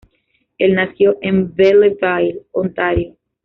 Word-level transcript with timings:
Él 0.57 0.73
nació 0.73 1.19
en 1.21 1.53
Belleville, 1.53 2.41
Ontario. 2.53 3.17